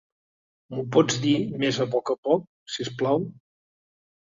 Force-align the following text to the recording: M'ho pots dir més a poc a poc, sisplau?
M'ho 0.75 0.85
pots 0.97 1.19
dir 1.25 1.35
més 1.65 1.79
a 1.85 1.87
poc 1.93 2.13
a 2.15 2.17
poc, 2.29 2.49
sisplau? 2.79 3.31